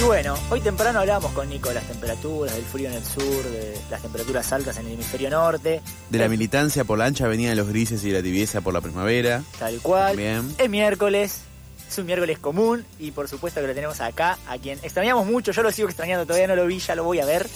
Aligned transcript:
Y 0.00 0.02
bueno, 0.02 0.34
hoy 0.48 0.62
temprano 0.62 1.00
hablábamos 1.00 1.30
con 1.32 1.46
Nico 1.50 1.68
de 1.68 1.74
las 1.74 1.84
temperaturas, 1.84 2.54
del 2.54 2.64
frío 2.64 2.88
en 2.88 2.94
el 2.94 3.04
sur, 3.04 3.44
de 3.44 3.78
las 3.90 4.00
temperaturas 4.00 4.50
altas 4.50 4.78
en 4.78 4.86
el 4.86 4.92
hemisferio 4.94 5.28
norte. 5.28 5.82
De 6.08 6.18
la 6.18 6.26
militancia 6.26 6.84
por 6.84 6.98
la 6.98 7.04
ancha 7.04 7.26
avenida 7.26 7.50
de 7.50 7.56
los 7.56 7.68
grises 7.68 8.02
y 8.04 8.10
la 8.10 8.22
tibieza 8.22 8.62
por 8.62 8.72
la 8.72 8.80
primavera. 8.80 9.42
Tal 9.58 9.78
cual. 9.80 10.16
Bien. 10.16 10.54
Es 10.56 10.70
miércoles, 10.70 11.40
es 11.86 11.98
un 11.98 12.06
miércoles 12.06 12.38
común 12.38 12.86
y 12.98 13.10
por 13.10 13.28
supuesto 13.28 13.60
que 13.60 13.66
lo 13.66 13.74
tenemos 13.74 14.00
acá, 14.00 14.38
a 14.48 14.56
quien 14.56 14.78
extrañamos 14.82 15.26
mucho, 15.26 15.52
yo 15.52 15.62
lo 15.62 15.70
sigo 15.70 15.88
extrañando, 15.88 16.24
todavía 16.24 16.46
no 16.46 16.56
lo 16.56 16.66
vi, 16.66 16.78
ya 16.78 16.94
lo 16.94 17.04
voy 17.04 17.20
a 17.20 17.26
ver. 17.26 17.46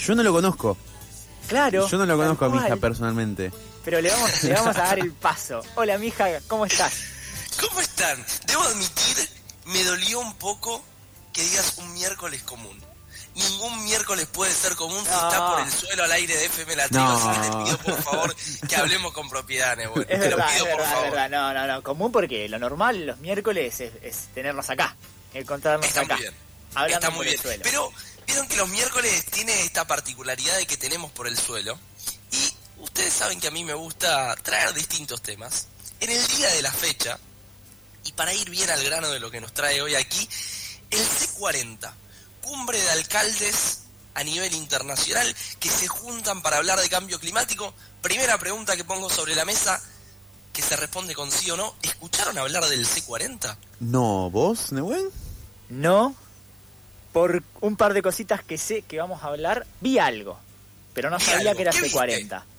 Yo 0.00 0.14
no 0.14 0.22
lo 0.22 0.32
conozco. 0.32 0.76
Claro. 1.48 1.88
Yo 1.88 1.98
no 1.98 2.06
lo 2.06 2.16
conozco 2.16 2.44
a 2.44 2.48
mi 2.48 2.58
hija 2.58 2.68
cual. 2.68 2.78
personalmente. 2.78 3.50
Pero 3.84 4.00
le 4.00 4.10
vamos, 4.10 4.44
le 4.44 4.54
vamos 4.54 4.76
a 4.76 4.82
dar 4.82 5.00
el 5.00 5.10
paso. 5.14 5.62
Hola, 5.74 5.98
mija, 5.98 6.28
¿cómo 6.46 6.64
estás? 6.64 6.92
¿Cómo 7.60 7.80
están? 7.80 8.24
Debo 8.46 8.62
admitir, 8.62 9.16
me 9.66 9.82
dolió 9.82 10.20
un 10.20 10.34
poco 10.34 10.84
que 11.38 11.44
digas 11.44 11.74
un 11.76 11.92
miércoles 11.94 12.42
común. 12.42 12.76
Ningún 13.36 13.84
miércoles 13.84 14.26
puede 14.26 14.52
ser 14.52 14.74
común 14.74 15.00
si 15.04 15.10
No. 15.12 15.28
está 15.28 15.46
por 15.50 15.60
el 15.60 15.70
suelo 15.70 16.02
al 16.02 16.10
aire 16.10 16.36
de 16.36 16.46
FM 16.46 16.74
La 16.74 16.88
Tribu, 16.88 17.04
No. 17.04 17.30
así 17.30 17.40
que 17.40 17.46
te 17.48 17.64
pido 17.64 17.78
por 17.78 18.02
favor 18.02 18.36
que 18.68 18.76
hablemos 18.76 19.12
con 19.12 19.28
propiedad, 19.28 19.76
Nebuen. 19.76 20.02
Es 20.08 20.18
Te 20.20 20.30
lo 20.30 20.36
verdad, 20.36 20.52
pido 20.52 20.66
es 20.66 20.70
por 20.72 20.78
verdad, 20.80 20.92
favor. 20.92 21.10
verdad. 21.12 21.30
No, 21.30 21.54
no, 21.54 21.66
no, 21.68 21.82
común 21.84 22.10
porque 22.10 22.48
lo 22.48 22.58
normal 22.58 23.06
los 23.06 23.18
miércoles 23.18 23.78
es, 23.80 23.92
es 24.02 24.16
tenernos 24.34 24.68
acá, 24.68 24.96
encontrarnos 25.32 25.86
Está 25.86 26.00
acá. 26.00 26.14
muy 26.14 26.22
bien. 26.24 26.34
Hablando 26.74 26.94
Está 26.96 27.06
por 27.08 27.16
muy 27.18 27.26
el 27.26 27.32
bien. 27.34 27.42
suelo. 27.42 27.62
Pero 27.62 27.92
vieron 28.26 28.48
que 28.48 28.56
los 28.56 28.68
miércoles 28.68 29.24
tiene 29.26 29.62
esta 29.62 29.86
particularidad 29.86 30.56
de 30.56 30.66
que 30.66 30.76
tenemos 30.76 31.12
por 31.12 31.28
el 31.28 31.38
suelo. 31.38 31.78
Y 32.32 32.52
ustedes 32.82 33.14
saben 33.14 33.38
que 33.38 33.46
a 33.46 33.52
mí 33.52 33.64
me 33.64 33.74
gusta 33.74 34.34
traer 34.42 34.74
distintos 34.74 35.22
temas. 35.22 35.68
En 36.00 36.10
el 36.10 36.26
día 36.26 36.48
de 36.48 36.62
la 36.62 36.72
fecha, 36.72 37.16
y 38.02 38.10
para 38.12 38.34
ir 38.34 38.50
bien 38.50 38.68
al 38.70 38.82
grano 38.82 39.10
de 39.10 39.20
lo 39.20 39.30
que 39.30 39.40
nos 39.40 39.52
trae 39.54 39.80
hoy 39.80 39.94
aquí, 39.94 40.28
el 40.90 41.00
C40, 41.00 41.90
cumbre 42.42 42.80
de 42.80 42.90
alcaldes 42.90 43.80
a 44.14 44.24
nivel 44.24 44.52
internacional 44.54 45.34
que 45.60 45.68
se 45.68 45.86
juntan 45.86 46.42
para 46.42 46.56
hablar 46.56 46.80
de 46.80 46.88
cambio 46.88 47.20
climático. 47.20 47.72
Primera 48.02 48.38
pregunta 48.38 48.76
que 48.76 48.84
pongo 48.84 49.08
sobre 49.10 49.34
la 49.34 49.44
mesa, 49.44 49.80
que 50.52 50.62
se 50.62 50.76
responde 50.76 51.14
con 51.14 51.30
sí 51.30 51.50
o 51.50 51.56
no. 51.56 51.74
¿Escucharon 51.82 52.36
hablar 52.38 52.64
del 52.66 52.86
C40? 52.86 53.56
No, 53.80 54.30
¿vos, 54.30 54.72
Nehuen? 54.72 55.08
No, 55.68 56.14
por 57.12 57.42
un 57.60 57.76
par 57.76 57.94
de 57.94 58.02
cositas 58.02 58.42
que 58.42 58.58
sé 58.58 58.82
que 58.82 58.98
vamos 58.98 59.22
a 59.22 59.26
hablar, 59.28 59.66
vi 59.80 59.98
algo, 59.98 60.38
pero 60.94 61.10
no 61.10 61.18
Vi 61.18 61.24
sabía 61.24 61.50
algo. 61.50 61.56
que 61.56 61.62
era 61.62 61.72
¿Qué 61.72 61.90
C40. 61.92 62.28
¿Qué 62.28 62.57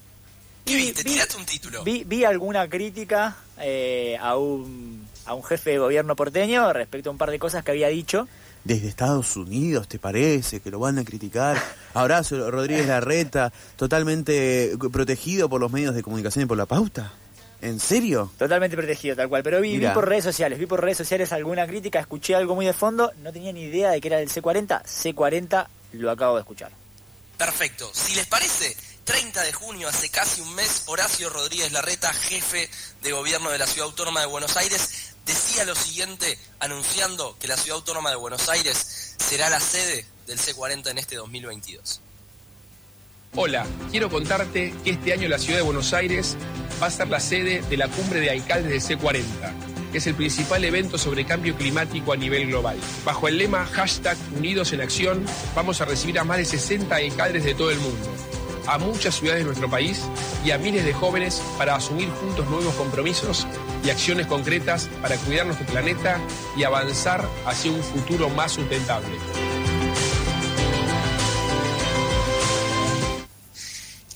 Vi- 0.76 0.94
Tirate 0.94 1.38
un 1.38 1.46
título. 1.46 1.84
Vi, 1.84 2.04
vi 2.06 2.24
alguna 2.26 2.68
crítica 2.70 3.36
eh, 3.60 4.18
a, 4.22 4.38
un, 4.38 5.08
a 5.26 5.34
un 5.34 5.44
jefe 5.44 5.72
de 5.72 5.78
gobierno 5.80 6.16
porteño 6.16 6.72
respecto 6.74 7.10
a 7.10 7.12
un 7.12 7.18
par 7.18 7.32
de 7.32 7.40
cosas 7.40 7.64
que 7.64 7.72
había 7.72 7.88
dicho. 7.90 8.28
Desde 8.64 8.88
Estados 8.90 9.36
Unidos, 9.38 9.88
¿te 9.88 10.00
parece? 10.00 10.60
Que 10.60 10.70
lo 10.70 10.80
van 10.80 11.00
a 11.00 11.06
criticar. 11.06 11.58
Abrazo, 11.94 12.52
Rodríguez 12.52 12.88
Larreta, 12.88 13.54
totalmente 13.78 14.74
protegido 14.92 15.48
por 15.50 15.62
los 15.62 15.72
medios 15.72 15.96
de 15.96 16.04
comunicación 16.04 16.44
y 16.44 16.46
por 16.48 16.58
la 16.58 16.66
pauta. 16.66 17.14
¿En 17.62 17.80
serio? 17.80 18.32
Totalmente 18.38 18.76
protegido, 18.78 19.16
tal 19.16 19.28
cual. 19.30 19.44
Pero 19.44 19.60
vi, 19.62 19.78
vi 19.78 19.88
por 19.88 20.08
redes 20.08 20.24
sociales, 20.24 20.60
vi 20.60 20.66
por 20.66 20.82
redes 20.82 20.98
sociales 20.98 21.32
alguna 21.34 21.68
crítica, 21.68 22.00
escuché 22.00 22.36
algo 22.36 22.56
muy 22.56 22.66
de 22.66 22.74
fondo, 22.74 23.12
no 23.24 23.32
tenía 23.34 23.52
ni 23.54 23.64
idea 23.64 23.92
de 23.92 24.00
que 24.02 24.08
era 24.10 24.18
del 24.18 24.30
C40. 24.30 24.84
C40 24.84 25.68
lo 25.94 26.12
acabo 26.12 26.36
de 26.36 26.42
escuchar. 26.42 26.72
Perfecto. 27.38 27.90
Si 27.94 28.16
les 28.16 28.28
parece, 28.28 28.76
30 29.10 29.42
de 29.42 29.54
junio, 29.54 29.90
hace 29.90 30.10
casi 30.10 30.40
un 30.40 30.54
mes, 30.54 30.84
Horacio 30.86 31.32
Rodríguez 31.32 31.72
Larreta, 31.72 32.14
jefe 32.14 32.70
de 33.02 33.12
gobierno 33.12 33.50
de 33.50 33.58
la 33.58 33.66
Ciudad 33.66 33.88
Autónoma 33.88 34.20
de 34.20 34.28
Buenos 34.28 34.56
Aires, 34.56 35.16
decía 35.26 35.66
lo 35.66 35.74
siguiente, 35.74 36.38
anunciando 36.60 37.36
que 37.40 37.48
la 37.48 37.58
Ciudad 37.58 37.78
Autónoma 37.78 38.12
de 38.12 38.18
Buenos 38.18 38.48
Aires 38.50 39.16
será 39.18 39.50
la 39.50 39.60
sede 39.60 40.06
del 40.28 40.38
C40 40.38 40.92
en 40.92 41.00
este 41.00 41.16
2022. 41.16 42.02
Hola, 43.34 43.66
quiero 43.90 44.12
contarte 44.12 44.76
que 44.84 44.92
este 44.92 45.14
año 45.14 45.28
la 45.28 45.40
ciudad 45.40 45.58
de 45.58 45.64
Buenos 45.64 45.92
Aires 45.92 46.38
va 46.80 46.86
a 46.86 46.92
ser 46.92 47.08
la 47.08 47.20
sede 47.20 47.64
de 47.64 47.78
la 47.78 47.88
cumbre 47.88 48.20
de 48.20 48.30
alcaldes 48.30 48.88
de 48.88 48.96
C40, 48.96 49.24
que 49.92 49.98
es 49.98 50.06
el 50.06 50.14
principal 50.14 50.64
evento 50.64 51.00
sobre 51.00 51.26
cambio 51.26 51.56
climático 51.56 52.14
a 52.14 52.16
nivel 52.16 52.46
global. 52.46 52.78
Bajo 53.04 53.28
el 53.28 53.40
lema 53.40 53.66
hashtag 53.66 54.18
Unidos 54.38 54.72
en 54.72 54.82
Acción, 54.82 55.26
vamos 55.56 55.82
a 55.82 55.86
recibir 55.86 56.20
a 56.20 56.24
más 56.24 56.38
de 56.38 56.46
60 56.46 56.96
alcaldes 56.96 57.44
de 57.44 57.56
todo 57.56 57.72
el 57.72 57.80
mundo, 57.80 58.08
a 58.68 58.78
muchas 58.78 59.16
ciudades 59.16 59.42
de 59.42 59.46
nuestro 59.46 59.70
país 59.70 60.02
y 60.44 60.52
a 60.52 60.58
miles 60.58 60.86
de 60.86 60.94
jóvenes 60.94 61.42
para 61.58 61.76
asumir 61.76 62.10
juntos 62.12 62.48
nuevos 62.48 62.74
compromisos 62.76 63.48
y 63.84 63.90
acciones 63.90 64.28
concretas 64.28 64.90
para 65.02 65.18
cuidar 65.18 65.46
nuestro 65.46 65.66
planeta 65.68 66.20
y 66.56 66.64
avanzar 66.64 67.28
hacia 67.46 67.72
un 67.72 67.84
futuro 67.84 68.30
más 68.30 68.54
sustentable. 68.54 69.18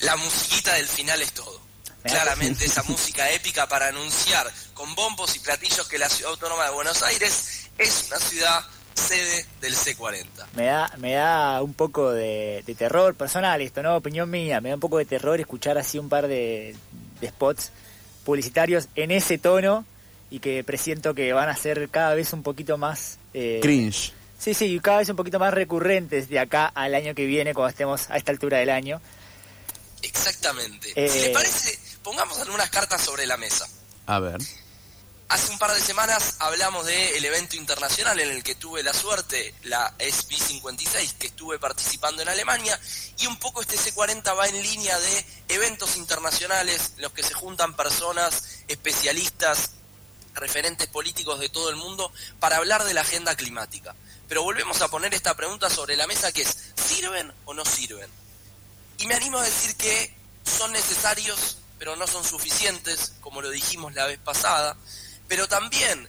La 0.02 0.16
musiquita 0.18 0.74
del 0.74 0.88
final 0.88 1.22
es 1.22 1.31
todo. 1.31 1.62
Claramente 2.04 2.66
esa 2.66 2.84
música 2.84 3.31
épica 3.31 3.68
para 3.68 3.88
anunciar 3.88 4.52
con 4.74 4.94
bombos 4.96 5.36
y 5.38 5.40
platillos 5.40 5.88
que 5.88 5.98
la 5.98 6.10
Ciudad 6.10 6.31
Autónoma 6.31 6.66
de 6.66 6.72
Buenos 6.72 7.02
Aires 7.02 7.70
es 7.78 8.06
una 8.10 8.20
ciudad 8.20 8.66
sede 9.03 9.46
del 9.62 9.75
C40. 9.75 10.25
Me 10.56 10.66
da, 10.66 10.91
me 10.97 11.14
da 11.14 11.62
un 11.62 11.74
poco 11.74 12.12
de, 12.12 12.64
de 12.66 12.75
terror 12.75 13.16
personal 13.16 13.62
esto, 13.62 13.84
¿no? 13.84 13.96
Opinión 13.97 14.30
mía, 14.30 14.62
me 14.62 14.69
da 14.69 14.75
un 14.75 14.81
poco 14.81 14.97
de 14.97 15.06
terror 15.06 15.40
escuchar 15.40 15.78
así 15.78 16.00
un 16.00 16.09
par 16.09 16.28
de, 16.28 16.75
de 17.22 17.28
spots 17.30 17.72
publicitarios 18.24 18.88
en 18.96 19.12
ese 19.12 19.38
tono 19.38 19.86
y 20.31 20.40
que 20.40 20.63
presiento 20.63 21.13
que 21.13 21.31
van 21.34 21.50
a 21.50 21.56
ser 21.56 21.90
cada 21.90 22.16
vez 22.16 22.34
un 22.34 22.42
poquito 22.44 22.78
más... 22.78 23.18
eh, 23.34 23.59
Cringe. 23.62 24.13
Sí, 24.40 24.53
sí, 24.53 24.80
cada 24.81 24.97
vez 24.97 25.09
un 25.09 25.16
poquito 25.16 25.40
más 25.40 25.53
recurrentes 25.53 26.28
de 26.28 26.40
acá 26.40 26.66
al 26.66 26.96
año 26.96 27.13
que 27.16 27.25
viene, 27.25 27.53
cuando 27.53 27.69
estemos 27.69 28.09
a 28.09 28.18
esta 28.18 28.31
altura 28.31 28.58
del 28.58 28.69
año. 28.72 29.00
Exactamente. 30.02 30.92
Eh, 30.96 31.08
Si 31.08 31.19
les 31.19 31.30
parece, 31.30 31.80
pongamos 32.03 32.38
algunas 32.40 32.69
cartas 32.69 33.02
sobre 33.02 33.25
la 33.25 33.38
mesa. 33.38 33.66
A 34.06 34.19
ver. 34.19 34.40
Hace 35.33 35.51
un 35.51 35.57
par 35.57 35.73
de 35.73 35.81
semanas 35.81 36.35
hablamos 36.38 36.85
del 36.85 37.25
evento 37.25 37.55
internacional 37.55 38.19
en 38.19 38.29
el 38.29 38.44
que 38.44 38.53
tuve 38.53 38.83
la 38.83 38.94
suerte, 38.94 39.55
la 39.63 39.91
SB56, 39.97 41.17
que 41.17 41.25
estuve 41.25 41.57
participando 41.57 42.21
en 42.21 42.29
Alemania, 42.29 42.79
y 43.17 43.25
un 43.25 43.38
poco 43.38 43.61
este 43.61 43.75
C40 43.75 44.38
va 44.38 44.47
en 44.47 44.61
línea 44.61 44.95
de 44.99 45.25
eventos 45.47 45.97
internacionales, 45.97 46.91
en 46.97 47.01
los 47.01 47.13
que 47.13 47.23
se 47.23 47.33
juntan 47.33 47.75
personas, 47.75 48.59
especialistas, 48.67 49.71
referentes 50.35 50.85
políticos 50.89 51.39
de 51.39 51.50
todo 51.50 51.71
el 51.71 51.77
mundo, 51.77 52.13
para 52.39 52.57
hablar 52.57 52.83
de 52.83 52.94
la 52.94 53.01
agenda 53.01 53.35
climática. 53.35 53.95
Pero 54.29 54.44
volvemos 54.44 54.83
a 54.83 54.89
poner 54.89 55.15
esta 55.15 55.35
pregunta 55.35 55.67
sobre 55.71 55.97
la 55.97 56.05
mesa 56.05 56.31
que 56.31 56.44
es, 56.44 56.55
¿sirven 56.75 57.33
o 57.45 57.55
no 57.55 57.65
sirven? 57.65 58.11
Y 59.00 59.07
me 59.07 59.15
animo 59.15 59.39
a 59.39 59.44
decir 59.44 59.75
que 59.77 60.15
son 60.45 60.71
necesarios, 60.73 61.57
pero 61.79 61.95
no 61.95 62.05
son 62.05 62.23
suficientes, 62.23 63.13
como 63.19 63.41
lo 63.41 63.50
dijimos 63.50 63.95
la 63.95 64.05
vez 64.05 64.19
pasada. 64.19 64.77
Pero 65.33 65.47
también, 65.47 66.07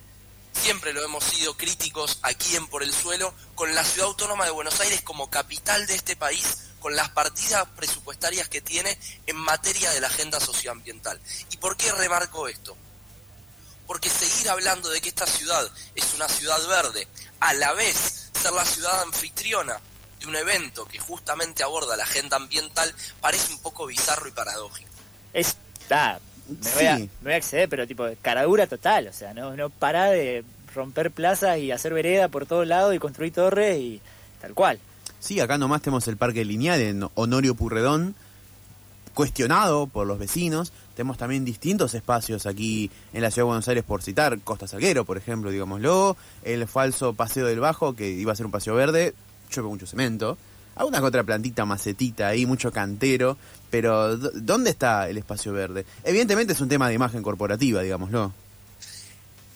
siempre 0.53 0.93
lo 0.93 1.03
hemos 1.03 1.25
sido 1.25 1.57
críticos 1.57 2.19
aquí 2.21 2.57
en 2.57 2.67
Por 2.67 2.83
el 2.83 2.93
Suelo, 2.93 3.33
con 3.55 3.75
la 3.75 3.83
Ciudad 3.83 4.09
Autónoma 4.09 4.45
de 4.45 4.51
Buenos 4.51 4.79
Aires 4.81 5.01
como 5.01 5.31
capital 5.31 5.87
de 5.87 5.95
este 5.95 6.15
país, 6.15 6.59
con 6.79 6.95
las 6.95 7.09
partidas 7.09 7.67
presupuestarias 7.75 8.51
que 8.51 8.61
tiene 8.61 8.99
en 9.27 9.37
materia 9.37 9.91
de 9.93 10.03
la 10.03 10.09
agenda 10.09 10.41
socioambiental. 10.41 11.19
¿Y 11.51 11.57
por 11.57 11.75
qué 11.79 11.91
remarco 11.93 12.49
esto? 12.49 12.77
Porque 13.87 14.11
seguir 14.11 14.51
hablando 14.51 14.91
de 14.91 15.01
que 15.01 15.09
esta 15.09 15.27
ciudad 15.27 15.71
es 15.95 16.13
una 16.13 16.29
ciudad 16.29 16.63
verde, 16.69 17.09
a 17.41 17.55
la 17.55 17.73
vez 17.73 18.31
ser 18.39 18.53
la 18.53 18.67
ciudad 18.67 19.01
anfitriona 19.05 19.81
de 20.21 20.27
un 20.27 20.37
evento 20.37 20.85
que 20.85 20.99
justamente 20.99 21.63
aborda 21.63 21.97
la 21.97 22.05
agenda 22.05 22.37
ambiental, 22.37 22.95
parece 23.23 23.55
un 23.55 23.61
poco 23.61 23.87
bizarro 23.87 24.29
y 24.29 24.33
paradójico. 24.33 24.91
Es... 25.33 25.57
me, 26.49 26.75
voy 26.75 26.87
a, 26.87 26.99
me 26.99 27.09
voy 27.23 27.33
a 27.33 27.37
acceder, 27.37 27.69
pero 27.69 27.87
tipo, 27.87 28.05
caradura 28.23 28.67
total, 28.67 29.09
o 29.09 29.13
sea, 29.13 29.35
no, 29.35 29.57
no 29.57 29.71
para 29.71 30.11
de 30.11 30.45
romper 30.75 31.11
plazas 31.11 31.59
y 31.59 31.71
hacer 31.71 31.95
vereda 31.95 32.29
por 32.29 32.47
todos 32.47 32.67
lados 32.67 32.95
y 32.95 32.99
construir 32.99 33.33
torres 33.33 33.79
y 33.79 34.01
tal 34.41 34.55
cual. 34.55 34.79
Sí, 35.21 35.41
acá 35.41 35.57
nomás 35.57 35.81
tenemos 35.81 36.07
el 36.09 36.17
parque 36.17 36.45
lineal 36.45 36.81
en 36.81 37.09
Honorio 37.15 37.55
Purredón, 37.55 38.15
cuestionado 39.15 39.87
por 39.87 40.07
los 40.07 40.19
vecinos. 40.19 40.73
Tenemos 40.95 41.17
también 41.17 41.45
distintos 41.45 41.95
espacios 41.95 42.47
aquí 42.47 42.91
en 43.13 43.23
la 43.23 43.31
Ciudad 43.31 43.45
de 43.45 43.49
Buenos 43.49 43.69
Aires, 43.69 43.85
por 43.85 44.03
citar 44.03 44.39
Costa 44.41 44.67
Salguero, 44.67 45.05
por 45.05 45.17
ejemplo, 45.17 45.51
digámoslo. 45.51 46.17
El 46.43 46.69
falso 46.69 47.15
Paseo 47.15 47.47
del 47.47 47.61
Bajo, 47.61 47.95
que 47.95 48.11
iba 48.11 48.33
a 48.33 48.37
ser 48.37 48.45
un 48.47 48.53
paseo 48.53 48.75
verde, 48.75 49.15
llueve 49.51 49.71
mucho 49.71 49.87
cemento. 49.87 50.37
Alguna 50.77 51.03
otra 51.03 51.23
plantita, 51.23 51.65
macetita 51.65 52.29
ahí, 52.29 52.47
mucho 52.47 52.73
cantero, 52.73 53.37
pero 53.71 54.17
¿dónde 54.17 54.71
está 54.71 55.09
el 55.09 55.19
espacio 55.19 55.53
verde? 55.53 55.85
Evidentemente 56.05 56.53
es 56.53 56.61
un 56.61 56.69
tema 56.69 56.89
de 56.89 56.95
imagen 56.95 57.23
corporativa, 57.23 57.83
digámoslo. 57.83 58.33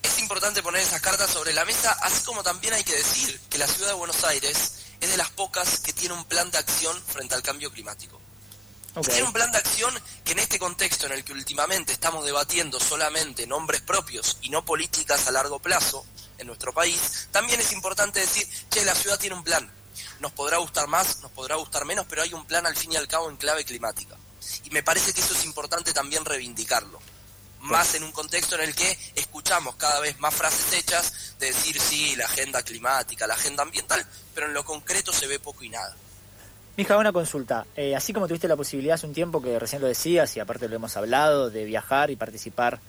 Es 0.02 0.18
importante 0.20 0.62
poner 0.62 0.82
esas 0.82 1.00
cartas 1.00 1.30
sobre 1.30 1.52
la 1.52 1.64
mesa, 1.64 1.92
así 2.02 2.24
como 2.24 2.42
también 2.42 2.74
hay 2.74 2.84
que 2.84 2.94
decir 2.94 3.40
que 3.48 3.58
la 3.58 3.66
ciudad 3.66 3.88
de 3.88 3.94
Buenos 3.94 4.24
Aires 4.24 4.86
es 5.00 5.10
de 5.10 5.16
las 5.16 5.30
pocas 5.30 5.80
que 5.80 5.92
tiene 5.92 6.14
un 6.14 6.24
plan 6.24 6.50
de 6.50 6.58
acción 6.58 6.96
frente 7.06 7.34
al 7.34 7.42
cambio 7.42 7.70
climático. 7.70 8.20
Tiene 9.06 9.22
un 9.22 9.32
plan 9.32 9.52
de 9.52 9.58
acción 9.58 9.94
que 10.24 10.32
en 10.32 10.40
este 10.40 10.58
contexto 10.58 11.06
en 11.06 11.12
el 11.12 11.22
que 11.22 11.32
últimamente 11.32 11.92
estamos 11.92 12.24
debatiendo 12.24 12.80
solamente 12.80 13.46
nombres 13.46 13.80
propios 13.82 14.38
y 14.42 14.50
no 14.50 14.64
políticas 14.64 15.28
a 15.28 15.30
largo 15.30 15.60
plazo 15.60 16.04
en 16.38 16.46
nuestro 16.46 16.72
país, 16.72 17.28
también 17.30 17.60
es 17.60 17.72
importante 17.72 18.20
decir, 18.20 18.48
que 18.70 18.84
la 18.84 18.94
ciudad 18.94 19.18
tiene 19.18 19.36
un 19.36 19.44
plan. 19.44 19.70
Nos 20.20 20.32
podrá 20.32 20.58
gustar 20.58 20.88
más, 20.88 21.20
nos 21.22 21.30
podrá 21.30 21.56
gustar 21.56 21.84
menos, 21.84 22.06
pero 22.08 22.22
hay 22.22 22.34
un 22.34 22.44
plan 22.44 22.66
al 22.66 22.76
fin 22.76 22.92
y 22.92 22.96
al 22.96 23.06
cabo 23.06 23.30
en 23.30 23.36
clave 23.36 23.64
climática. 23.64 24.16
Y 24.64 24.70
me 24.70 24.82
parece 24.82 25.12
que 25.12 25.20
eso 25.20 25.34
es 25.34 25.44
importante 25.44 25.92
también 25.92 26.24
reivindicarlo. 26.24 26.98
Más 27.60 27.94
en 27.94 28.04
un 28.04 28.12
contexto 28.12 28.54
en 28.54 28.62
el 28.62 28.74
que 28.74 28.98
escuchamos 29.14 29.76
cada 29.76 30.00
vez 30.00 30.18
más 30.20 30.34
frases 30.34 30.72
hechas 30.72 31.34
de 31.38 31.46
decir 31.46 31.80
sí, 31.80 32.14
la 32.16 32.26
agenda 32.26 32.62
climática, 32.62 33.26
la 33.26 33.34
agenda 33.34 33.62
ambiental, 33.62 34.04
pero 34.34 34.46
en 34.46 34.54
lo 34.54 34.64
concreto 34.64 35.12
se 35.12 35.26
ve 35.26 35.38
poco 35.38 35.64
y 35.64 35.68
nada. 35.68 35.96
Mija, 36.76 36.96
una 36.96 37.12
consulta. 37.12 37.66
Eh, 37.74 37.96
así 37.96 38.12
como 38.12 38.28
tuviste 38.28 38.46
la 38.46 38.54
posibilidad 38.54 38.94
hace 38.94 39.06
un 39.06 39.12
tiempo, 39.12 39.42
que 39.42 39.58
recién 39.58 39.82
lo 39.82 39.88
decías, 39.88 40.36
y 40.36 40.40
aparte 40.40 40.68
lo 40.68 40.76
hemos 40.76 40.96
hablado, 40.96 41.50
de 41.50 41.64
viajar 41.64 42.12
y 42.12 42.16
participar 42.16 42.80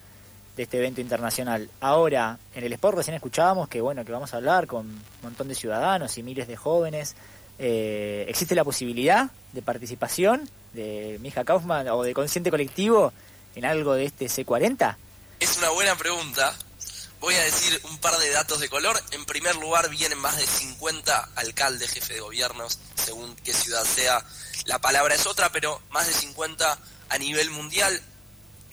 de 0.60 0.64
este 0.64 0.78
evento 0.78 1.00
internacional. 1.00 1.70
Ahora, 1.80 2.38
en 2.54 2.66
el 2.66 2.74
Sport 2.74 2.98
recién 2.98 3.16
escuchábamos 3.16 3.70
que, 3.70 3.80
bueno, 3.80 4.04
que 4.04 4.12
vamos 4.12 4.34
a 4.34 4.38
hablar 4.38 4.68
con 4.68 4.88
un 4.88 5.02
montón 5.24 5.48
de 5.48 5.56
ciudadanos 5.56 6.18
y 6.18 6.22
miles 6.22 6.50
de 6.50 6.58
jóvenes. 6.58 7.16
Eh, 7.58 8.26
¿Existe 8.28 8.56
la 8.56 8.66
posibilidad 8.66 9.30
de 9.54 9.62
participación 9.62 10.50
de 10.74 11.18
Mija 11.22 11.46
Kaufman 11.46 11.88
o 11.88 12.04
de 12.04 12.14
Consciente 12.14 12.52
Colectivo 12.52 13.14
en 13.56 13.64
algo 13.64 13.94
de 13.94 14.04
este 14.04 14.26
C40? 14.26 14.98
Es 15.40 15.58
una 15.60 15.70
buena 15.70 15.96
pregunta. 15.96 16.54
Voy 17.22 17.36
a 17.36 17.42
decir 17.42 17.80
un 17.90 17.98
par 18.00 18.18
de 18.18 18.30
datos 18.30 18.60
de 18.60 18.68
color. 18.68 19.02
En 19.12 19.24
primer 19.24 19.56
lugar, 19.56 19.90
vienen 19.90 20.18
más 20.18 20.36
de 20.36 20.46
50 20.46 21.30
alcaldes, 21.38 21.92
jefes 21.92 22.16
de 22.16 22.20
gobiernos, 22.20 22.80
según 22.96 23.34
qué 23.46 23.54
ciudad 23.54 23.86
sea. 23.86 24.26
La 24.66 24.80
palabra 24.80 25.16
es 25.16 25.26
otra, 25.26 25.54
pero 25.54 25.82
más 25.92 26.06
de 26.06 26.12
50 26.12 26.78
a 27.08 27.18
nivel 27.18 27.50
mundial 27.50 28.04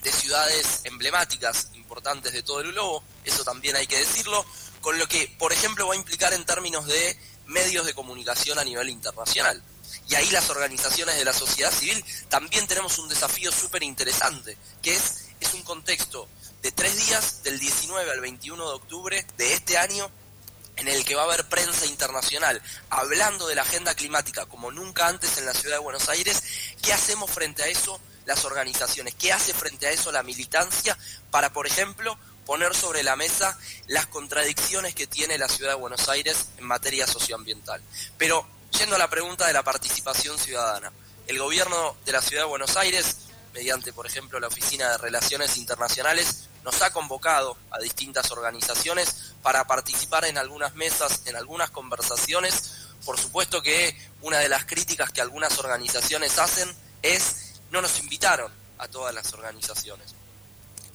de 0.06 0.12
ciudades 0.12 0.82
emblemáticas, 0.84 1.70
importantes 1.86 2.32
de 2.32 2.42
todo 2.42 2.60
el 2.60 2.72
globo. 2.72 3.04
Eso 3.24 3.44
también 3.44 3.76
hay 3.76 3.86
que 3.86 3.98
decirlo. 3.98 4.44
Con 4.80 4.98
lo 4.98 5.06
que, 5.06 5.32
por 5.38 5.52
ejemplo, 5.52 5.86
va 5.86 5.94
a 5.94 5.96
implicar 5.96 6.32
en 6.32 6.44
términos 6.44 6.86
de 6.86 7.16
medios 7.46 7.86
de 7.86 7.94
comunicación 7.94 8.58
a 8.58 8.64
nivel 8.64 8.90
internacional. 8.90 9.62
Y 10.08 10.16
ahí 10.16 10.28
las 10.30 10.50
organizaciones 10.50 11.16
de 11.16 11.24
la 11.24 11.32
sociedad 11.32 11.72
civil 11.72 12.04
también 12.28 12.66
tenemos 12.66 12.98
un 12.98 13.08
desafío 13.08 13.52
súper 13.52 13.84
interesante, 13.84 14.58
que 14.82 14.94
es, 14.94 15.26
es 15.40 15.54
un 15.54 15.62
contexto 15.62 16.28
de 16.62 16.72
tres 16.72 17.06
días, 17.06 17.44
del 17.44 17.60
19 17.60 18.10
al 18.10 18.20
21 18.20 18.68
de 18.68 18.74
octubre 18.74 19.26
de 19.36 19.52
este 19.52 19.78
año, 19.78 20.10
en 20.76 20.88
el 20.88 21.04
que 21.04 21.14
va 21.14 21.22
a 21.22 21.26
haber 21.26 21.48
prensa 21.48 21.86
internacional 21.86 22.60
hablando 22.90 23.46
de 23.46 23.54
la 23.54 23.62
agenda 23.62 23.94
climática 23.94 24.46
como 24.46 24.70
nunca 24.70 25.08
antes 25.08 25.38
en 25.38 25.46
la 25.46 25.54
ciudad 25.54 25.76
de 25.76 25.82
Buenos 25.82 26.08
Aires. 26.08 26.42
¿Qué 26.82 26.92
hacemos 26.92 27.30
frente 27.30 27.62
a 27.62 27.68
eso 27.68 28.00
las 28.26 28.44
organizaciones? 28.44 29.14
¿Qué 29.14 29.32
hace 29.32 29.54
frente 29.54 29.86
a 29.86 29.90
eso 29.90 30.12
la 30.12 30.22
militancia 30.22 30.96
para, 31.30 31.52
por 31.52 31.66
ejemplo, 31.66 32.18
poner 32.44 32.74
sobre 32.74 33.02
la 33.02 33.16
mesa 33.16 33.58
las 33.86 34.06
contradicciones 34.06 34.94
que 34.94 35.06
tiene 35.06 35.38
la 35.38 35.48
ciudad 35.48 35.72
de 35.72 35.76
Buenos 35.76 36.08
Aires 36.08 36.48
en 36.58 36.64
materia 36.64 37.06
socioambiental? 37.06 37.80
Pero, 38.18 38.46
yendo 38.78 38.96
a 38.96 38.98
la 38.98 39.08
pregunta 39.08 39.46
de 39.46 39.52
la 39.52 39.62
participación 39.62 40.38
ciudadana, 40.38 40.92
el 41.26 41.38
gobierno 41.38 41.96
de 42.04 42.12
la 42.12 42.20
ciudad 42.20 42.42
de 42.42 42.48
Buenos 42.48 42.76
Aires 42.76 43.16
mediante, 43.56 43.90
por 43.94 44.06
ejemplo, 44.06 44.38
la 44.38 44.48
Oficina 44.48 44.90
de 44.90 44.98
Relaciones 44.98 45.56
Internacionales, 45.56 46.48
nos 46.62 46.82
ha 46.82 46.90
convocado 46.90 47.56
a 47.70 47.78
distintas 47.78 48.30
organizaciones 48.30 49.32
para 49.42 49.66
participar 49.66 50.26
en 50.26 50.36
algunas 50.36 50.74
mesas, 50.74 51.22
en 51.24 51.36
algunas 51.36 51.70
conversaciones. 51.70 52.74
Por 53.06 53.18
supuesto 53.18 53.62
que 53.62 53.96
una 54.20 54.40
de 54.40 54.50
las 54.50 54.66
críticas 54.66 55.10
que 55.10 55.22
algunas 55.22 55.58
organizaciones 55.58 56.38
hacen 56.38 56.70
es 57.00 57.45
no 57.70 57.82
nos 57.82 57.98
invitaron 57.98 58.52
a 58.78 58.88
todas 58.88 59.14
las 59.14 59.32
organizaciones. 59.32 60.14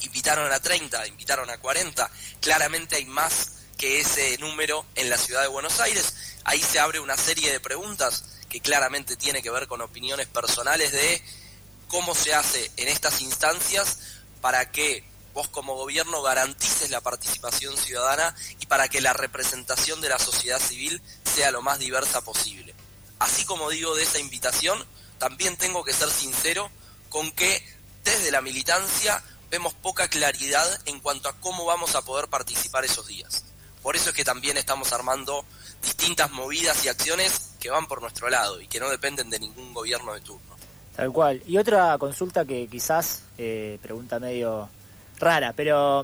Invitaron 0.01 0.51
a 0.51 0.59
30, 0.59 1.07
invitaron 1.07 1.50
a 1.50 1.57
40. 1.57 2.09
Claramente 2.39 2.95
hay 2.95 3.06
más 3.06 3.53
que 3.77 4.00
ese 4.00 4.38
número 4.38 4.85
en 4.95 5.09
la 5.09 5.18
ciudad 5.18 5.41
de 5.41 5.47
Buenos 5.47 5.79
Aires. 5.79 6.38
Ahí 6.44 6.62
se 6.62 6.79
abre 6.79 7.00
una 7.00 7.18
serie 7.18 7.51
de 7.51 7.59
preguntas 7.59 8.23
que 8.50 8.62
claramente 8.62 9.15
tiene 9.15 9.41
que 9.41 9.50
ver 9.50 9.68
con 9.68 9.81
opiniones 9.81 10.27
personales 10.27 10.91
de 10.91 11.23
cómo 11.88 12.15
se 12.15 12.33
hace 12.33 12.71
en 12.77 12.88
estas 12.88 13.21
instancias 13.21 14.00
para 14.41 14.71
que 14.71 15.03
vos 15.33 15.47
como 15.47 15.75
gobierno 15.75 16.21
garantices 16.21 16.89
la 16.89 17.01
participación 17.01 17.77
ciudadana 17.77 18.35
y 18.59 18.65
para 18.65 18.89
que 18.89 19.01
la 19.01 19.13
representación 19.13 20.01
de 20.01 20.09
la 20.09 20.19
sociedad 20.19 20.59
civil 20.59 21.01
sea 21.24 21.51
lo 21.51 21.62
más 21.62 21.79
diversa 21.79 22.21
posible. 22.21 22.75
Así 23.19 23.45
como 23.45 23.69
digo 23.69 23.95
de 23.95 24.03
esa 24.03 24.19
invitación, 24.19 24.85
también 25.21 25.56
tengo 25.56 25.83
que 25.83 25.94
ser 25.94 26.09
sincero 26.09 26.71
con 27.09 27.31
que 27.33 27.63
desde 28.03 28.31
la 28.31 28.41
militancia 28.41 29.21
vemos 29.51 29.75
poca 29.75 30.07
claridad 30.07 30.65
en 30.85 31.00
cuanto 31.00 31.29
a 31.29 31.33
cómo 31.33 31.63
vamos 31.63 31.94
a 31.94 32.01
poder 32.01 32.27
participar 32.27 32.85
esos 32.85 33.06
días. 33.06 33.45
Por 33.83 33.95
eso 33.95 34.09
es 34.09 34.15
que 34.15 34.23
también 34.23 34.57
estamos 34.57 34.91
armando 34.94 35.45
distintas 35.83 36.31
movidas 36.31 36.83
y 36.83 36.88
acciones 36.88 37.51
que 37.59 37.69
van 37.69 37.85
por 37.85 38.01
nuestro 38.01 38.31
lado 38.31 38.59
y 38.62 38.68
que 38.68 38.79
no 38.79 38.89
dependen 38.89 39.29
de 39.29 39.38
ningún 39.38 39.75
gobierno 39.75 40.12
de 40.15 40.21
turno. 40.21 40.56
Tal 40.95 41.12
cual. 41.13 41.44
Y 41.45 41.59
otra 41.59 41.95
consulta 42.00 42.44
que 42.44 42.67
quizás, 42.67 43.21
eh, 43.38 43.77
pregunta 43.79 44.19
medio 44.19 44.69
rara, 45.19 45.53
pero 45.53 46.03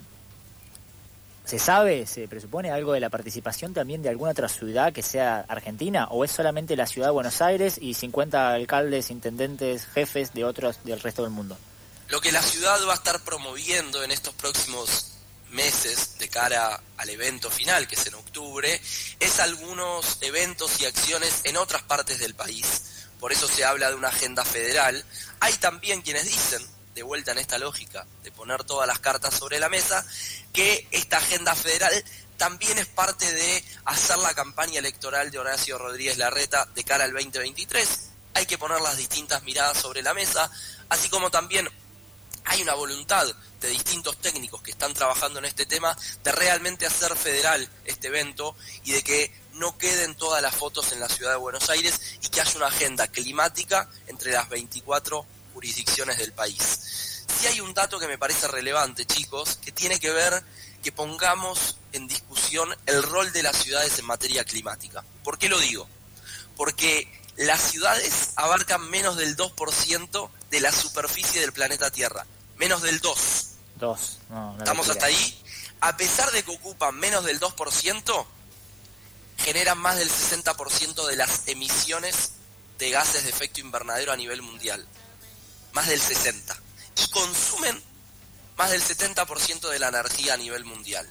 ¿se 1.48 1.58
sabe, 1.60 2.06
se 2.06 2.28
presupone 2.28 2.70
algo 2.72 2.94
de 2.94 3.00
la 3.00 3.10
participación 3.10 3.74
también 3.74 4.02
de 4.02 4.10
alguna 4.10 4.32
otra 4.32 4.50
ciudad 4.50 4.94
que 4.94 5.02
sea 5.02 5.46
argentina? 5.48 6.08
¿O 6.12 6.24
es 6.24 6.32
solamente 6.32 6.76
la 6.76 6.86
ciudad 6.86 7.08
de 7.08 7.14
Buenos 7.14 7.42
Aires 7.42 7.80
y 7.82 7.94
50 7.94 8.54
alcaldes, 8.54 9.10
intendentes, 9.10 9.88
jefes 9.88 10.34
de 10.34 10.44
otros 10.44 10.84
del 10.84 11.00
resto 11.00 11.24
del 11.24 11.32
mundo? 11.32 11.58
Lo 12.10 12.22
que 12.22 12.32
la 12.32 12.42
ciudad 12.42 12.78
va 12.88 12.94
a 12.94 12.96
estar 12.96 13.24
promoviendo 13.24 14.04
en 14.04 14.12
estos 14.12 14.34
próximos 14.36 15.14
meses 15.50 16.20
de 16.20 16.28
cara 16.28 16.82
al 16.98 17.10
evento 17.10 17.50
final, 17.50 17.88
que 17.88 17.96
es 17.96 18.06
en 18.06 18.16
octubre, 18.16 18.80
es 19.20 19.40
algunos 19.40 20.18
eventos 20.22 20.82
y 20.82 20.86
acciones 20.86 21.42
en 21.46 21.58
otras 21.58 21.82
partes 21.84 22.20
del 22.20 22.36
país 22.36 22.98
por 23.20 23.32
eso 23.32 23.48
se 23.48 23.66
habla 23.66 23.90
de 23.90 23.96
una 23.96 24.10
agenda 24.10 24.46
federal. 24.46 25.04
Hay 25.40 25.54
también 25.54 26.02
quienes 26.02 26.26
dicen, 26.26 26.62
de 26.98 27.04
vuelta 27.04 27.32
en 27.32 27.38
esta 27.38 27.60
lógica 27.60 28.08
de 28.24 28.32
poner 28.32 28.64
todas 28.64 28.88
las 28.88 28.98
cartas 28.98 29.36
sobre 29.36 29.60
la 29.60 29.70
mesa, 29.70 30.04
que 30.52 30.88
esta 30.90 31.18
agenda 31.18 31.54
federal 31.54 31.94
también 32.38 32.76
es 32.80 32.88
parte 32.88 33.32
de 33.32 33.64
hacer 33.86 34.18
la 34.18 34.34
campaña 34.34 34.80
electoral 34.80 35.30
de 35.30 35.38
Horacio 35.38 35.78
Rodríguez 35.78 36.18
Larreta 36.18 36.66
de 36.74 36.84
cara 36.84 37.04
al 37.04 37.14
2023. 37.14 38.10
Hay 38.34 38.48
que 38.48 38.58
poner 38.58 38.82
las 38.82 38.98
distintas 38.98 39.44
miradas 39.44 39.78
sobre 39.78 40.02
la 40.02 40.16
mesa, 40.16 40.50
así 40.90 41.08
como 41.10 41.30
también 41.30 41.70
hay 42.46 42.64
una 42.64 42.74
voluntad 42.74 43.28
de 43.62 43.70
distintos 43.70 44.18
técnicos 44.18 44.64
que 44.64 44.72
están 44.72 44.96
trabajando 44.96 45.38
en 45.38 45.46
este 45.46 45.68
tema 45.68 45.96
de 46.24 46.32
realmente 46.32 46.88
hacer 46.88 47.16
federal 47.16 47.70
este 47.86 48.08
evento 48.08 48.56
y 48.86 48.94
de 48.94 49.04
que 49.04 49.32
no 49.54 49.78
queden 49.78 50.16
todas 50.16 50.42
las 50.42 50.56
fotos 50.56 50.92
en 50.94 51.00
la 51.00 51.10
ciudad 51.10 51.32
de 51.32 51.38
Buenos 51.38 51.70
Aires 51.70 52.18
y 52.24 52.30
que 52.30 52.42
haya 52.42 52.58
una 52.58 52.68
agenda 52.68 53.08
climática 53.08 53.88
entre 54.08 54.32
las 54.32 54.50
24 54.50 55.37
jurisdicciones 55.58 56.20
del 56.20 56.34
país. 56.34 57.26
Si 57.40 57.48
hay 57.48 57.62
un 57.62 57.74
dato 57.74 57.98
que 57.98 58.08
me 58.08 58.20
parece 58.20 58.48
relevante, 58.48 59.08
chicos, 59.08 59.58
que 59.58 59.72
tiene 59.72 60.00
que 60.00 60.12
ver 60.12 60.44
que 60.84 60.92
pongamos 60.92 61.78
en 61.94 62.08
discusión 62.08 62.70
el 62.86 63.02
rol 63.02 63.32
de 63.32 63.42
las 63.42 63.58
ciudades 63.58 63.98
en 63.98 64.06
materia 64.06 64.44
climática. 64.44 65.04
¿Por 65.24 65.40
qué 65.40 65.50
lo 65.50 65.58
digo? 65.58 65.90
Porque 66.56 67.12
las 67.38 67.60
ciudades 67.60 68.34
abarcan 68.36 68.88
menos 68.92 69.18
del 69.18 69.36
2% 69.36 70.30
de 70.52 70.62
la 70.62 70.72
superficie 70.72 71.42
del 71.42 71.54
planeta 71.54 71.90
Tierra. 71.90 72.28
Menos 72.58 72.84
del 72.84 73.00
2. 73.00 73.48
2. 73.78 74.18
¿Estamos 74.60 74.90
hasta 74.90 75.08
ahí? 75.08 75.44
A 75.82 75.98
pesar 75.98 76.32
de 76.34 76.44
que 76.44 76.52
ocupan 76.52 76.96
menos 77.00 77.26
del 77.26 77.40
2%, 77.40 78.26
generan 79.40 79.80
más 79.80 79.98
del 79.98 80.12
60% 80.12 81.08
de 81.08 81.16
las 81.16 81.48
emisiones 81.48 82.34
de 82.78 82.92
gases 82.92 83.24
de 83.24 83.32
efecto 83.32 83.60
invernadero 83.60 84.12
a 84.12 84.16
nivel 84.16 84.44
mundial. 84.44 84.88
Más 85.78 85.86
del 85.86 86.02
60%. 86.02 86.60
Y 86.96 87.08
consumen 87.12 87.84
más 88.56 88.72
del 88.72 88.82
70% 88.82 89.70
de 89.70 89.78
la 89.78 89.90
energía 89.90 90.34
a 90.34 90.38
nivel 90.38 90.66
mundial. 90.66 91.08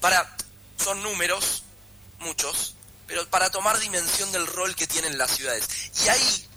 Para, 0.00 0.34
son 0.82 1.02
números, 1.02 1.64
muchos, 2.18 2.76
pero 3.06 3.28
para 3.28 3.50
tomar 3.50 3.78
dimensión 3.78 4.32
del 4.32 4.46
rol 4.46 4.74
que 4.74 4.86
tienen 4.86 5.18
las 5.18 5.32
ciudades. 5.32 5.68
Y 6.02 6.08
ahí 6.08 6.48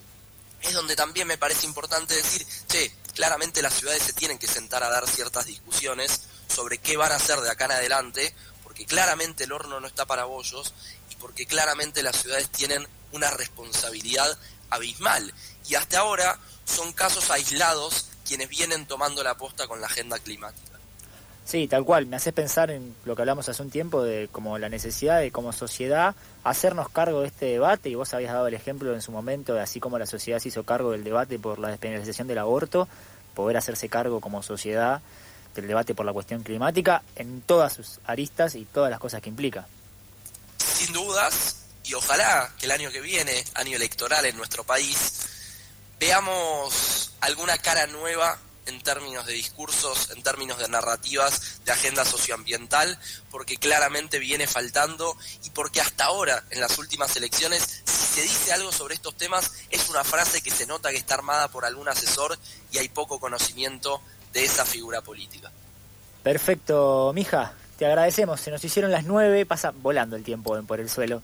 es 0.61 0.73
donde 0.73 0.95
también 0.95 1.27
me 1.27 1.37
parece 1.37 1.65
importante 1.65 2.15
decir, 2.15 2.47
che, 2.69 2.95
claramente 3.13 3.61
las 3.61 3.73
ciudades 3.73 4.03
se 4.03 4.13
tienen 4.13 4.39
que 4.39 4.47
sentar 4.47 4.81
a 4.81 4.89
dar 4.89 5.05
ciertas 5.05 5.45
discusiones 5.45 6.21
sobre 6.47 6.77
qué 6.77 6.95
van 6.95 7.11
a 7.11 7.15
hacer 7.15 7.41
de 7.41 7.51
acá 7.51 7.65
en 7.65 7.71
adelante, 7.71 8.33
porque 8.63 8.85
claramente 8.85 9.43
el 9.43 9.51
horno 9.51 9.81
no 9.81 9.87
está 9.87 10.05
para 10.05 10.23
bollos 10.23 10.73
y 11.09 11.17
porque 11.17 11.45
claramente 11.45 12.03
las 12.03 12.21
ciudades 12.21 12.47
tienen 12.47 12.87
una 13.11 13.31
responsabilidad 13.31 14.39
abismal. 14.69 15.33
Y 15.67 15.75
hasta 15.75 15.99
ahora 15.99 16.39
son 16.65 16.93
casos 16.93 17.29
aislados 17.31 18.07
quienes 18.25 18.49
vienen 18.49 18.85
tomando 18.85 19.23
la 19.23 19.35
posta 19.35 19.67
con 19.67 19.81
la 19.81 19.87
agenda 19.87 20.17
climática. 20.19 20.73
Sí, 21.45 21.67
tal 21.67 21.83
cual. 21.83 22.05
Me 22.05 22.15
hace 22.15 22.31
pensar 22.31 22.71
en 22.71 22.95
lo 23.05 23.15
que 23.15 23.21
hablamos 23.21 23.49
hace 23.49 23.61
un 23.61 23.69
tiempo 23.69 24.01
de 24.01 24.29
como 24.31 24.57
la 24.57 24.69
necesidad 24.69 25.19
de 25.19 25.31
como 25.31 25.51
sociedad 25.51 26.15
hacernos 26.43 26.89
cargo 26.89 27.21
de 27.21 27.27
este 27.27 27.45
debate 27.47 27.89
y 27.89 27.95
vos 27.95 28.13
habías 28.13 28.33
dado 28.33 28.47
el 28.47 28.53
ejemplo 28.53 28.93
en 28.93 29.01
su 29.01 29.11
momento 29.11 29.53
de 29.53 29.61
así 29.61 29.79
como 29.79 29.99
la 29.99 30.05
sociedad 30.05 30.39
se 30.39 30.49
hizo 30.49 30.63
cargo 30.63 30.91
del 30.91 31.03
debate 31.03 31.39
por 31.39 31.59
la 31.59 31.69
despenalización 31.69 32.27
del 32.27 32.37
aborto, 32.37 32.87
poder 33.35 33.57
hacerse 33.57 33.89
cargo 33.89 34.21
como 34.21 34.41
sociedad 34.41 35.01
del 35.55 35.67
debate 35.67 35.93
por 35.93 36.05
la 36.05 36.13
cuestión 36.13 36.43
climática 36.43 37.03
en 37.15 37.41
todas 37.41 37.73
sus 37.73 37.99
aristas 38.05 38.55
y 38.55 38.65
todas 38.65 38.89
las 38.89 38.99
cosas 38.99 39.21
que 39.21 39.29
implica. 39.29 39.67
Sin 40.57 40.93
dudas, 40.93 41.57
y 41.83 41.93
ojalá 41.93 42.51
que 42.57 42.65
el 42.65 42.71
año 42.71 42.89
que 42.89 43.01
viene, 43.01 43.43
año 43.53 43.75
electoral 43.75 44.25
en 44.25 44.37
nuestro 44.37 44.63
país, 44.63 45.32
veamos 46.03 47.13
alguna 47.21 47.57
cara 47.57 47.87
nueva 47.87 48.37
en 48.65 48.81
términos 48.81 49.25
de 49.25 49.31
discursos, 49.31 50.09
en 50.11 50.21
términos 50.21 50.57
de 50.57 50.67
narrativas 50.67 51.61
de 51.63 51.71
agenda 51.71 52.03
socioambiental, 52.03 52.99
porque 53.31 53.55
claramente 53.55 54.19
viene 54.19 54.45
faltando 54.45 55.15
y 55.45 55.49
porque 55.51 55.79
hasta 55.79 56.03
ahora, 56.03 56.43
en 56.49 56.59
las 56.59 56.77
últimas 56.77 57.15
elecciones, 57.15 57.83
si 57.85 58.15
se 58.15 58.21
dice 58.21 58.51
algo 58.51 58.73
sobre 58.73 58.95
estos 58.95 59.15
temas, 59.15 59.53
es 59.69 59.89
una 59.89 60.03
frase 60.03 60.41
que 60.41 60.51
se 60.51 60.65
nota 60.65 60.91
que 60.91 60.97
está 60.97 61.13
armada 61.13 61.47
por 61.47 61.63
algún 61.63 61.87
asesor 61.87 62.37
y 62.73 62.79
hay 62.79 62.89
poco 62.89 63.21
conocimiento 63.21 64.01
de 64.33 64.43
esa 64.43 64.65
figura 64.65 65.01
política. 65.01 65.53
Perfecto, 66.21 67.13
mija, 67.15 67.53
te 67.77 67.85
agradecemos. 67.85 68.41
Se 68.41 68.51
nos 68.51 68.61
hicieron 68.65 68.91
las 68.91 69.05
nueve, 69.05 69.45
pasa 69.45 69.71
volando 69.71 70.17
el 70.17 70.23
tiempo 70.25 70.61
por 70.63 70.81
el 70.81 70.89
suelo. 70.89 71.21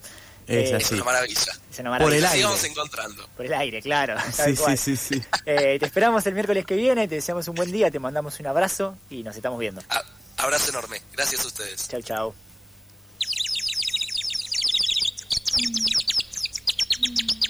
Es 0.49 0.71
Eh, 0.71 0.75
así. 0.75 0.85
Es 0.85 0.91
una 0.93 1.03
maravilla. 1.03 1.51
Es 1.71 1.79
una 1.79 1.89
maravilla. 1.91 2.09
Por 2.09 2.13
el 2.17 2.25
aire. 2.25 2.37
sigamos 2.37 2.63
encontrando. 2.63 3.27
Por 3.37 3.45
el 3.45 3.53
aire, 3.53 3.81
claro. 3.81 4.15
Sí, 4.33 4.55
sí, 4.55 4.77
sí, 4.77 4.97
sí. 4.97 5.21
Eh, 5.45 5.77
te 5.79 5.85
esperamos 5.85 6.25
el 6.25 6.33
miércoles 6.33 6.65
que 6.65 6.75
viene, 6.75 7.07
te 7.07 7.15
deseamos 7.15 7.47
un 7.47 7.55
buen 7.55 7.71
día, 7.71 7.91
te 7.91 7.99
mandamos 7.99 8.39
un 8.39 8.47
abrazo 8.47 8.97
y 9.09 9.23
nos 9.23 9.35
estamos 9.35 9.59
viendo. 9.59 9.81
A- 9.89 10.03
abrazo 10.37 10.69
enorme. 10.71 11.01
Gracias 11.13 11.43
a 11.43 11.47
ustedes. 11.47 11.87
Chao, 11.87 12.01
chao. 12.01 12.35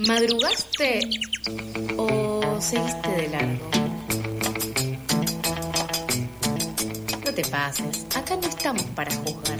¿Madrugaste 0.08 1.02
o 1.98 2.58
seguiste 2.62 3.10
de 3.10 3.28
largo? 3.30 3.70
No 7.26 7.34
te 7.34 7.44
pases, 7.50 8.06
acá 8.16 8.36
no 8.38 8.48
estamos 8.48 8.84
para 8.96 9.14
juzgar. 9.16 9.60